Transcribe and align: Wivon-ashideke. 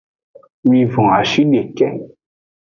Wivon-ashideke. 0.67 1.87